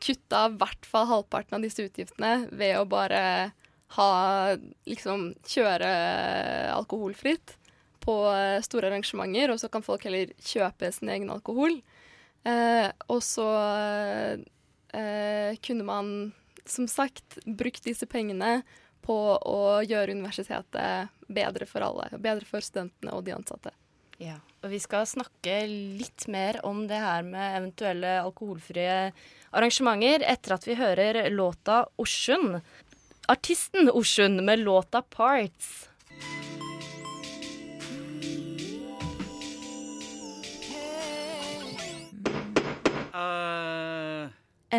kutta 0.00 0.46
i 0.48 0.56
hvert 0.56 0.88
fall 0.88 1.04
halvparten 1.10 1.58
av 1.58 1.66
disse 1.66 1.84
utgiftene 1.84 2.46
ved 2.48 2.78
å 2.80 2.86
bare 2.88 3.20
ha 3.98 4.10
liksom 4.88 5.34
kjøre 5.44 5.90
alkoholfritt 6.72 7.58
på 8.00 8.16
eh, 8.32 8.60
store 8.64 8.88
arrangementer, 8.88 9.52
og 9.52 9.60
så 9.60 9.68
kan 9.72 9.84
folk 9.84 10.06
heller 10.08 10.32
kjøpe 10.40 10.88
sin 10.94 11.12
egen 11.12 11.28
alkohol. 11.32 11.76
Eh, 12.48 12.88
og 13.12 13.20
så 13.20 13.48
eh, 14.92 15.56
kunne 15.62 15.86
man 15.86 16.12
som 16.66 16.88
sagt 16.88 17.38
brukt 17.44 17.84
disse 17.84 18.06
pengene 18.06 18.60
på 19.04 19.16
å 19.36 19.80
gjøre 19.82 20.14
universitetet 20.14 21.10
bedre 21.26 21.66
for 21.66 21.84
alle. 21.84 22.10
Bedre 22.18 22.46
for 22.46 22.64
studentene 22.64 23.14
og 23.16 23.24
de 23.26 23.34
ansatte. 23.34 23.72
Ja. 24.20 24.36
Og 24.60 24.74
vi 24.74 24.80
skal 24.82 25.06
snakke 25.08 25.62
litt 25.66 26.26
mer 26.28 26.60
om 26.68 26.84
det 26.90 27.00
her 27.00 27.24
med 27.24 27.56
eventuelle 27.56 28.18
alkoholfrie 28.20 29.12
arrangementer 29.56 30.26
etter 30.28 30.56
at 30.58 30.66
vi 30.68 30.76
hører 30.76 31.22
låta 31.32 31.86
Orsund. 31.96 32.60
Artisten 33.30 33.88
Orsund 33.88 34.44
med 34.44 34.60
låta 34.60 35.00
Parts. 35.02 35.89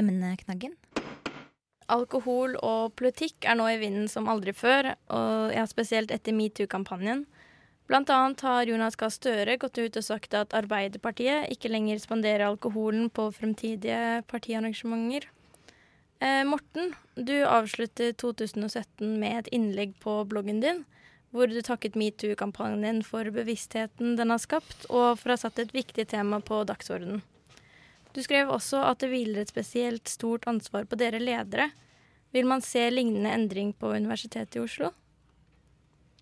Emneknaggen. 0.01 0.75
Alkohol 1.91 2.55
og 2.63 2.93
politikk 3.00 3.46
er 3.48 3.58
nå 3.60 3.67
i 3.67 3.79
vinden 3.81 4.08
som 4.12 4.29
aldri 4.31 4.53
før, 4.55 4.93
og 5.12 5.51
ja, 5.55 5.65
spesielt 5.67 6.12
etter 6.13 6.36
metoo-kampanjen. 6.36 7.25
Blant 7.91 8.12
annet 8.13 8.39
har 8.48 8.70
Jonas 8.70 8.96
Gahr 8.96 9.12
Støre 9.12 9.58
gått 9.60 9.75
ut 9.81 9.98
og 10.00 10.05
sagt 10.05 10.36
at 10.38 10.53
Arbeiderpartiet 10.55 11.50
ikke 11.51 11.74
lenger 11.74 12.00
spanderer 12.00 12.46
alkoholen 12.48 13.10
på 13.12 13.25
fremtidige 13.36 14.22
partiarrangementer. 14.31 15.27
Eh, 16.22 16.46
Morten, 16.48 16.93
du 17.17 17.34
avsluttet 17.43 18.22
2017 18.22 19.17
med 19.20 19.41
et 19.41 19.51
innlegg 19.58 19.98
på 20.00 20.22
bloggen 20.29 20.62
din, 20.63 20.86
hvor 21.36 21.51
du 21.51 21.60
takket 21.65 21.98
metoo-kampanjen 22.00 23.01
for 23.03 23.27
bevisstheten 23.34 24.15
den 24.15 24.31
har 24.31 24.39
skapt, 24.39 24.86
og 24.88 25.20
for 25.20 25.34
å 25.34 25.36
ha 25.36 25.43
satt 25.43 25.60
et 25.60 25.75
viktig 25.75 26.08
tema 26.13 26.39
på 26.39 26.62
dagsordenen. 26.70 27.25
Du 28.15 28.21
skrev 28.23 28.51
også 28.51 28.81
at 28.83 29.03
det 29.03 29.11
hviler 29.11 29.43
et 29.43 29.51
spesielt 29.51 30.09
stort 30.11 30.47
ansvar 30.51 30.87
på 30.89 30.99
dere 30.99 31.21
ledere. 31.21 31.69
Vil 32.35 32.47
man 32.47 32.63
se 32.63 32.83
lignende 32.91 33.31
endring 33.35 33.73
på 33.75 33.91
Universitetet 33.95 34.59
i 34.59 34.63
Oslo? 34.63 34.91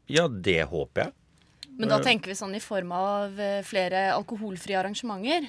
Ja, 0.10 0.28
det 0.28 0.64
håper 0.72 1.08
jeg. 1.08 1.16
Men 1.80 1.92
da 1.94 2.00
tenker 2.04 2.32
vi 2.32 2.38
sånn 2.38 2.58
i 2.58 2.62
form 2.64 2.92
av 2.98 3.38
eh, 3.40 3.62
flere 3.64 4.10
alkoholfrie 4.12 4.78
arrangementer. 4.80 5.48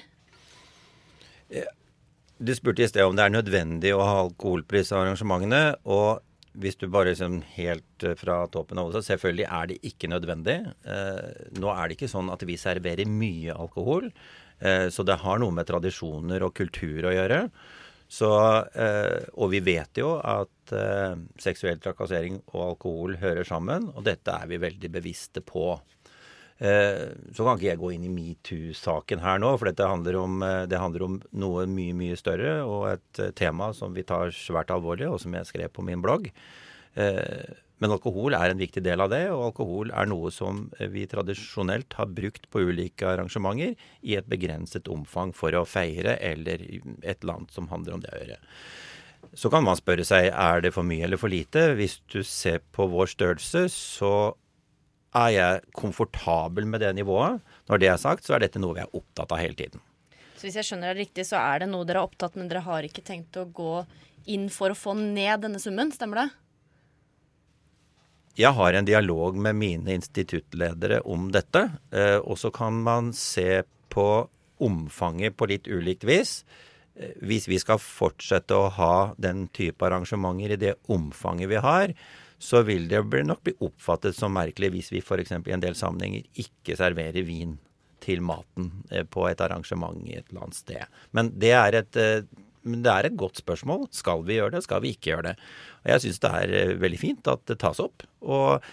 Du 2.41 2.53
spurte 2.55 2.85
i 2.85 2.89
sted 2.89 3.05
om 3.05 3.17
det 3.17 3.25
er 3.25 3.33
nødvendig 3.35 3.91
å 3.93 4.01
ha 4.01 4.19
alkoholpris 4.23 4.93
på 4.93 5.01
arrangementene. 5.01 5.75
Og 5.85 6.21
hvis 6.61 6.77
du 6.79 6.87
bare 6.91 7.11
liksom 7.11 7.41
helt 7.55 8.05
eh, 8.05 8.15
fra 8.19 8.43
toppen 8.53 8.79
av 8.81 8.89
hodet 8.89 9.03
selvfølgelig 9.07 9.45
er 9.47 9.69
det 9.69 9.81
ikke 9.91 10.09
nødvendig. 10.11 10.57
Eh, 10.85 11.27
nå 11.59 11.73
er 11.73 11.83
det 11.85 11.97
ikke 11.97 12.11
sånn 12.11 12.31
at 12.33 12.45
vi 12.47 12.57
serverer 12.59 13.09
mye 13.09 13.53
alkohol. 13.53 14.09
Eh, 14.61 14.87
så 14.93 15.03
det 15.03 15.19
har 15.23 15.41
noe 15.41 15.53
med 15.55 15.67
tradisjoner 15.69 16.45
og 16.45 16.55
kultur 16.57 17.07
å 17.09 17.13
gjøre. 17.15 17.45
Så, 18.11 18.29
eh, 18.75 19.23
og 19.39 19.53
vi 19.53 19.61
vet 19.63 20.01
jo 20.01 20.17
at 20.19 20.73
eh, 20.75 21.15
seksuell 21.39 21.79
trakassering 21.81 22.41
og 22.51 22.61
alkohol 22.73 23.15
hører 23.21 23.47
sammen, 23.47 23.89
og 23.95 24.05
dette 24.05 24.35
er 24.35 24.51
vi 24.51 24.61
veldig 24.61 24.91
bevisste 24.99 25.43
på. 25.45 25.73
Så 26.61 27.41
kan 27.41 27.55
ikke 27.57 27.71
jeg 27.71 27.79
gå 27.81 27.87
inn 27.89 28.03
i 28.05 28.09
metoo-saken 28.13 29.23
her 29.23 29.39
nå, 29.41 29.47
for 29.57 29.65
dette 29.65 29.87
handler 29.89 30.19
om, 30.19 30.35
det 30.69 30.77
handler 30.77 31.05
om 31.07 31.15
noe 31.41 31.63
mye, 31.65 31.95
mye 31.97 32.19
større, 32.19 32.51
og 32.61 32.83
et 32.91 33.21
tema 33.33 33.71
som 33.73 33.95
vi 33.97 34.03
tar 34.05 34.29
svært 34.29 34.69
alvorlig, 34.69 35.07
og 35.09 35.17
som 35.23 35.33
jeg 35.33 35.49
skrev 35.49 35.73
på 35.73 35.81
min 35.87 36.03
blogg. 36.05 36.29
Men 37.81 37.95
alkohol 37.95 38.35
er 38.37 38.53
en 38.53 38.61
viktig 38.61 38.83
del 38.85 39.01
av 39.01 39.09
det, 39.09 39.23
og 39.33 39.47
alkohol 39.49 39.91
er 39.97 40.09
noe 40.09 40.29
som 40.33 40.67
eh, 40.77 40.89
vi 40.91 41.07
tradisjonelt 41.09 41.97
har 41.97 42.11
brukt 42.13 42.45
på 42.53 42.61
ulike 42.69 43.09
arrangementer 43.09 43.73
i 44.05 44.17
et 44.19 44.29
begrenset 44.29 44.89
omfang 44.91 45.33
for 45.33 45.55
å 45.57 45.65
feire, 45.65 46.17
eller 46.21 46.61
et 47.05 47.21
et 47.21 47.27
land 47.27 47.51
som 47.51 47.69
handler 47.71 47.97
om 47.97 48.03
det 48.03 48.11
å 48.13 48.21
gjøre. 48.21 48.39
Så 49.37 49.51
kan 49.53 49.63
man 49.63 49.77
spørre 49.77 50.05
seg 50.07 50.31
er 50.31 50.63
det 50.65 50.73
for 50.75 50.87
mye 50.87 51.05
eller 51.05 51.19
for 51.21 51.31
lite. 51.31 51.71
Hvis 51.77 51.99
du 52.11 52.21
ser 52.25 52.59
på 52.73 52.87
vår 52.89 53.11
størrelse, 53.13 53.67
så 53.69 54.33
er 55.15 55.29
jeg 55.35 55.61
komfortabel 55.77 56.65
med 56.67 56.81
det 56.81 56.93
nivået. 56.97 57.41
Når 57.69 57.81
det 57.81 57.91
er 57.91 58.01
sagt, 58.01 58.25
så 58.25 58.35
er 58.35 58.45
dette 58.45 58.59
noe 58.59 58.75
vi 58.77 58.83
er 58.83 58.97
opptatt 58.97 59.31
av 59.31 59.41
hele 59.41 59.57
tiden. 59.59 59.83
Så 60.35 60.47
hvis 60.47 60.57
jeg 60.57 60.71
skjønner 60.71 60.91
det 60.91 61.03
riktig, 61.03 61.27
så 61.29 61.37
er 61.37 61.61
det 61.61 61.69
noe 61.69 61.85
dere 61.85 62.01
er 62.01 62.09
opptatt, 62.09 62.37
men 62.39 62.49
dere 62.49 62.63
har 62.65 62.87
ikke 62.87 63.05
tenkt 63.05 63.37
å 63.37 63.45
gå 63.45 63.83
inn 64.31 64.49
for 64.53 64.73
å 64.73 64.77
få 64.77 64.95
ned 64.97 65.43
denne 65.45 65.61
summen, 65.61 65.93
stemmer 65.93 66.23
det? 66.23 66.29
Jeg 68.39 68.55
har 68.55 68.73
en 68.73 68.87
dialog 68.87 69.35
med 69.35 69.57
mine 69.59 69.95
instituttledere 69.97 71.01
om 71.03 71.29
dette, 71.33 71.65
eh, 71.91 72.17
og 72.17 72.37
så 72.39 72.51
kan 72.53 72.77
man 72.83 73.11
se 73.13 73.63
på 73.91 74.27
omfanget 74.63 75.35
på 75.37 75.49
litt 75.51 75.67
ulikt 75.67 76.05
vis. 76.07 76.45
Eh, 76.95 77.11
Hvis 77.21 77.47
vi 77.51 77.59
skal 77.59 77.81
fortsette 77.81 78.55
å 78.55 78.69
ha 78.71 79.13
den 79.17 79.47
type 79.51 79.83
arrangementer 79.83 80.55
i 80.55 80.61
det 80.61 80.75
omfanget 80.87 81.49
vi 81.49 81.59
har, 81.59 81.93
så 82.39 82.63
vil 82.65 82.87
det 82.87 83.03
nok 83.03 83.43
bli 83.43 83.53
oppfattet 83.59 84.15
som 84.15 84.33
merkelig 84.33 84.71
hvis 84.71 84.91
vi 84.91 85.01
f.eks. 85.03 85.31
i 85.31 85.51
en 85.53 85.61
del 85.61 85.75
sammenhenger 85.75 86.23
ikke 86.41 86.77
serverer 86.79 87.21
vin 87.27 87.59
til 88.01 88.23
maten 88.25 88.71
eh, 88.89 89.03
på 89.03 89.27
et 89.29 89.41
arrangement 89.41 89.99
i 90.07 90.15
et 90.15 90.31
eller 90.31 90.47
annet 90.47 90.55
sted. 90.57 90.87
Men 91.11 91.33
det 91.37 91.51
er 91.51 91.81
et, 91.83 91.99
eh, 92.65 92.77
det 92.85 92.93
er 92.93 93.09
et 93.09 93.17
godt 93.19 93.41
spørsmål. 93.41 93.87
Skal 93.95 94.23
vi 94.27 94.39
gjøre 94.39 94.55
det, 94.57 94.63
skal 94.65 94.83
vi 94.83 94.93
ikke 94.95 95.11
gjøre 95.11 95.31
det? 95.31 95.35
Og 95.83 95.91
jeg 95.93 96.05
syns 96.05 96.23
det 96.23 96.31
er 96.39 96.55
eh, 96.59 96.77
veldig 96.81 97.01
fint 97.01 97.31
at 97.31 97.43
det 97.49 97.59
tas 97.63 97.81
opp. 97.83 98.07
og 98.21 98.63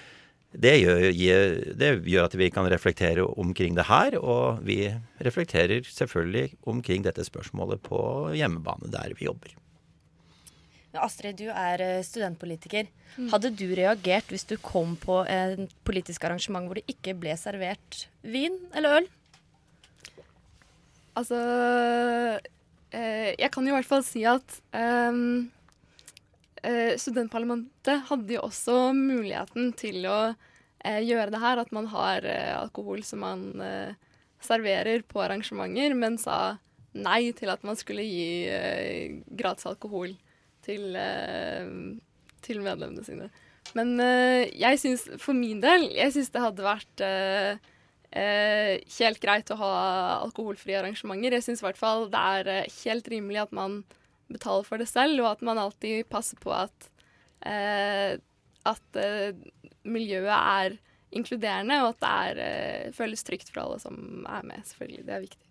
det 0.48 0.78
gjør, 0.80 1.02
det 1.76 1.88
gjør, 2.08 2.24
at 2.24 2.34
vi 2.40 2.46
kan 2.48 2.64
reflektere 2.72 3.20
omkring 3.36 3.74
det 3.76 3.84
her, 3.84 4.14
og 4.16 4.62
vi 4.64 4.78
reflekterer 5.20 5.84
selvfølgelig 5.84 6.56
omkring 6.64 7.04
dette 7.04 7.20
spørsmålet 7.20 7.82
på 7.84 8.00
hjemmebane 8.32 8.88
der 8.88 9.12
vi 9.18 9.26
jobber. 9.28 9.52
Astrid, 10.96 11.36
du 11.36 11.52
er 11.52 12.00
studentpolitiker. 12.00 12.88
Mm. 13.18 13.28
Hadde 13.28 13.52
du 13.60 13.66
reagert 13.76 14.32
hvis 14.32 14.48
du 14.48 14.56
kom 14.56 14.96
på 14.96 15.20
et 15.28 15.68
politisk 15.84 16.24
arrangement 16.24 16.64
hvor 16.64 16.80
det 16.80 16.88
ikke 16.88 17.12
ble 17.20 17.36
servert 17.36 18.06
vin 18.24 18.56
eller 18.72 19.02
øl? 19.02 19.12
Altså 21.18 21.38
eh, 21.38 22.48
Jeg 22.92 23.50
kan 23.52 23.66
jo 23.66 23.74
i 23.74 23.76
hvert 23.76 23.88
fall 23.88 24.04
si 24.06 24.22
at 24.28 24.54
um, 24.72 25.50
eh, 26.62 26.94
studentparlamentet 27.00 28.06
hadde 28.08 28.36
jo 28.36 28.44
også 28.46 28.92
muligheten 28.96 29.72
til 29.78 30.06
å 30.08 30.20
eh, 30.30 31.00
gjøre 31.04 31.32
det 31.34 31.42
her. 31.42 31.62
At 31.62 31.74
man 31.74 31.90
har 31.92 32.26
eh, 32.26 32.54
alkohol 32.56 33.02
som 33.06 33.22
man 33.24 33.44
eh, 33.64 33.92
serverer 34.44 35.04
på 35.08 35.22
arrangementer, 35.24 35.94
men 35.98 36.18
sa 36.20 36.58
nei 36.98 37.30
til 37.36 37.52
at 37.52 37.64
man 37.66 37.78
skulle 37.78 38.06
gi 38.06 38.48
eh, 38.50 39.18
gratis 39.28 39.68
alkohol 39.70 40.14
til, 40.64 40.98
til 42.44 42.58
medlemmene 42.60 43.04
sine. 43.06 43.28
Men 43.76 43.94
jeg 44.00 44.80
syns 44.80 45.04
for 45.20 45.36
min 45.36 45.62
del 45.62 45.86
jeg 45.94 46.12
syns 46.12 46.30
det 46.34 46.42
hadde 46.42 46.64
vært 46.64 47.02
eh, 48.10 48.78
helt 48.98 49.20
greit 49.22 49.50
å 49.52 49.58
ha 49.60 49.72
alkoholfrie 50.22 50.78
arrangementer. 50.80 51.36
Jeg 51.38 51.46
syns 51.48 51.62
i 51.62 51.68
hvert 51.68 51.80
fall 51.80 52.08
det 52.12 52.24
er 52.40 52.52
eh, 52.52 52.76
helt 52.84 53.08
rimelig 53.12 53.42
at 53.44 53.56
man 53.56 53.82
betaler 54.28 54.66
for 54.66 54.80
det 54.80 54.88
selv, 54.90 55.22
og 55.22 55.32
at 55.32 55.44
man 55.46 55.60
alltid 55.60 56.08
passer 56.12 56.40
på 56.40 56.52
at, 56.52 56.90
eh, 57.48 58.18
at 58.68 59.00
eh, 59.00 59.32
miljøet 59.88 60.34
er 60.36 60.78
inkluderende, 61.16 61.80
og 61.82 61.94
at 61.94 62.00
det 62.02 62.14
er, 62.14 62.40
eh, 62.44 62.96
føles 62.96 63.24
trygt 63.24 63.52
for 63.52 63.64
alle 63.64 63.78
som 63.80 64.26
er 64.28 64.44
med. 64.44 64.64
selvfølgelig. 64.68 65.06
Det 65.06 65.14
er 65.14 65.24
viktig. 65.24 65.47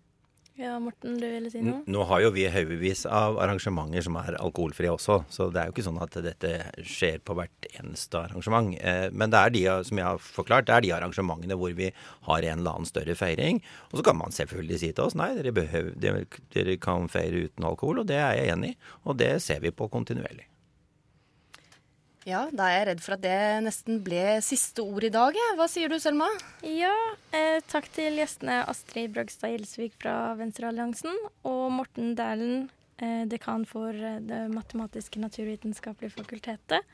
Ja, 0.58 0.72
Morten, 0.82 1.20
du 1.20 1.26
ville 1.30 1.50
si 1.52 1.60
noe? 1.62 1.84
Nå 1.86 2.02
har 2.10 2.18
jo 2.24 2.32
vi 2.34 2.48
haugevis 2.50 3.04
av 3.06 3.36
arrangementer 3.38 4.02
som 4.02 4.16
er 4.18 4.34
alkoholfrie 4.40 4.90
også, 4.90 5.20
så 5.30 5.46
det 5.54 5.60
er 5.60 5.68
jo 5.68 5.76
ikke 5.76 5.84
sånn 5.86 6.00
at 6.02 6.18
dette 6.24 6.50
skjer 6.82 7.20
på 7.22 7.36
hvert 7.38 7.68
eneste 7.78 8.18
arrangement. 8.18 8.72
Eh, 8.82 9.06
men 9.14 9.30
det 9.30 9.38
er 9.38 9.54
de, 9.54 9.62
som 9.86 10.02
jeg 10.02 10.08
har 10.08 10.18
forklart, 10.18 10.66
det 10.66 10.74
er 10.74 10.86
de 10.88 10.92
arrangementene 10.96 11.60
hvor 11.60 11.78
vi 11.78 11.92
har 12.26 12.42
en 12.42 12.58
eller 12.58 12.74
annen 12.74 12.90
større 12.90 13.14
feiring. 13.14 13.62
Og 13.92 14.00
så 14.00 14.08
kan 14.10 14.18
man 14.18 14.34
selvfølgelig 14.34 14.82
si 14.82 14.90
til 14.90 15.06
oss 15.06 15.18
nei, 15.18 15.30
dere, 15.38 15.54
behøver, 15.54 16.26
dere 16.56 16.78
kan 16.82 17.06
feire 17.12 17.46
uten 17.46 17.70
alkohol, 17.70 18.02
og 18.02 18.10
det 18.10 18.18
er 18.18 18.40
jeg 18.40 18.56
enig 18.56 18.74
i. 18.74 18.78
Og 19.06 19.22
det 19.22 19.36
ser 19.46 19.62
vi 19.62 19.70
på 19.70 19.86
kontinuerlig. 19.94 20.50
Ja, 22.28 22.42
da 22.52 22.66
er 22.68 22.82
jeg 22.82 22.86
redd 22.90 23.00
for 23.00 23.16
at 23.16 23.22
det 23.24 23.36
nesten 23.64 24.02
ble 24.04 24.22
siste 24.44 24.82
ord 24.84 25.06
i 25.06 25.12
dag. 25.12 25.36
Hva 25.56 25.64
sier 25.70 25.88
du, 25.88 25.96
Selma? 26.02 26.26
Ja, 26.60 26.92
eh, 27.32 27.62
takk 27.72 27.86
til 27.94 28.18
gjestene 28.20 28.58
Astrid 28.68 29.14
Brøgstad 29.14 29.54
Gjelsvik 29.54 29.94
fra 30.02 30.34
Venstrealliansen 30.36 31.14
og 31.48 31.62
Morten 31.72 32.12
Dæhlen, 32.18 32.66
eh, 33.00 33.24
dekan 33.32 33.64
for 33.64 33.96
eh, 33.96 34.20
Det 34.20 34.42
matematiske 34.52 35.22
naturvitenskapelige 35.22 36.18
fakultetet. 36.18 36.84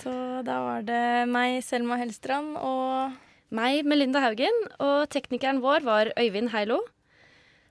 Så 0.00 0.14
da 0.48 0.56
var 0.64 0.86
det 0.88 1.28
meg, 1.28 1.60
Selma 1.66 2.00
Hellstrand, 2.00 2.56
og 2.56 3.12
Meg, 3.52 3.84
Melinda 3.84 4.22
Haugen. 4.24 4.64
Og 4.80 5.10
teknikeren 5.12 5.60
vår 5.60 5.84
var 5.84 6.12
Øyvind 6.16 6.54
Heilo. 6.54 6.80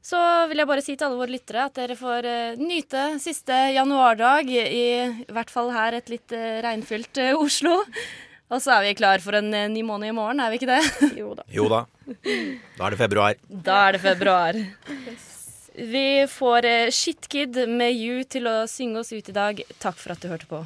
Så 0.01 0.19
vil 0.47 0.61
jeg 0.61 0.69
bare 0.69 0.83
si 0.83 0.95
til 0.95 1.09
alle 1.09 1.19
våre 1.19 1.33
lyttere 1.33 1.65
at 1.67 1.75
dere 1.75 1.95
får 1.99 2.25
uh, 2.25 2.61
nyte 2.61 3.03
siste 3.21 3.55
januardag, 3.75 4.47
i, 4.49 4.87
i 5.25 5.35
hvert 5.35 5.51
fall 5.51 5.71
her 5.75 5.97
et 5.97 6.09
litt 6.11 6.33
uh, 6.35 6.59
regnfylt 6.63 7.19
uh, 7.19 7.35
Oslo. 7.43 7.75
Og 8.49 8.63
så 8.63 8.77
er 8.77 8.87
vi 8.87 8.95
klar 8.97 9.21
for 9.21 9.37
en 9.37 9.51
ny 9.51 9.83
måned 9.85 10.09
i 10.09 10.15
morgen, 10.15 10.39
er 10.41 10.49
vi 10.49 10.57
ikke 10.57 10.71
det? 10.71 10.81
jo 11.21 11.35
da. 11.37 11.45
Jo 11.53 11.67
da. 11.69 11.83
Da 12.07 12.87
er 12.87 12.95
det 12.95 13.01
februar. 13.03 13.37
Da 13.45 13.75
er 13.85 13.97
det 13.97 14.01
februar. 14.07 14.57
Vi 15.77 16.07
får 16.33 16.65
Shitkid 16.95 17.61
med 17.69 17.93
You 17.93 18.25
til 18.25 18.49
å 18.49 18.63
synge 18.67 19.03
oss 19.03 19.13
ut 19.13 19.29
i 19.29 19.35
dag. 19.35 19.61
Takk 19.77 20.01
for 20.01 20.15
at 20.15 20.25
du 20.25 20.31
hørte 20.33 20.49
på. 20.49 20.65